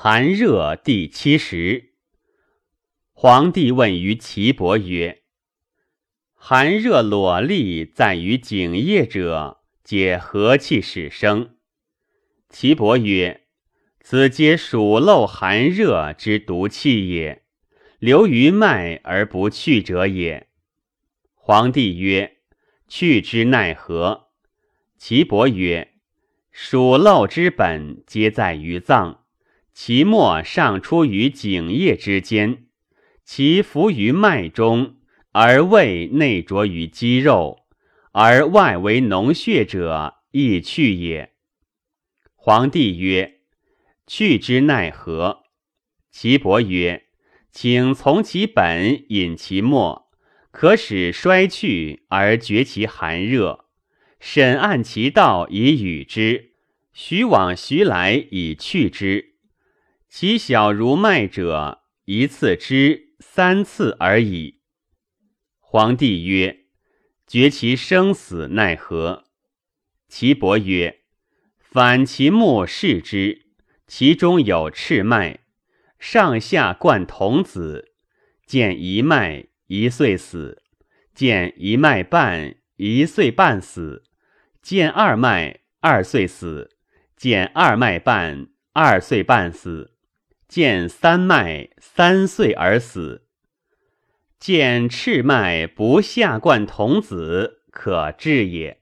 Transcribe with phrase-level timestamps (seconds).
[0.00, 1.94] 寒热第七十。
[3.12, 5.24] 皇帝问于岐伯曰
[6.38, 11.56] ：“寒热裸立在于井液者，皆何气始生？”
[12.48, 13.48] 岐伯曰
[14.00, 17.42] ：“此皆暑漏寒热之毒气也，
[17.98, 20.46] 流于脉而不去者也。”
[21.34, 22.36] 皇帝曰
[22.86, 24.28] ：“去之奈何？”
[24.96, 25.94] 岐伯曰
[26.52, 29.24] ：“暑漏之本，皆在于脏。”
[29.80, 32.66] 其末上出于井液之间，
[33.24, 34.96] 其浮于脉中，
[35.30, 37.60] 而胃内着于肌肉，
[38.10, 41.32] 而外为脓血者，亦去也。
[42.34, 43.38] 皇帝曰
[44.04, 45.44] ：“去之奈何？”
[46.10, 47.04] 岐伯曰
[47.52, 50.10] ：“请从其本，引其末，
[50.50, 53.66] 可使衰去而绝其寒热。
[54.18, 56.54] 审按其道以与之，
[56.92, 59.26] 徐往徐来以去之。”
[60.10, 64.62] 其小如麦者，一次之三次而已。
[65.60, 66.64] 皇帝曰
[67.28, 69.26] ：“决其生死奈何？”
[70.08, 71.00] 岐伯曰
[71.60, 73.48] ：“反其目视之，
[73.86, 75.40] 其中有赤脉，
[75.98, 77.92] 上下贯童子，
[78.46, 80.62] 见一脉一岁死；
[81.14, 84.02] 见一脉半一岁半死；
[84.62, 86.70] 见二脉二岁死；
[87.14, 89.94] 见二脉半二岁半死。”
[90.48, 93.26] 见三脉三岁而死，
[94.40, 98.80] 见赤脉不下贯童子，可治也。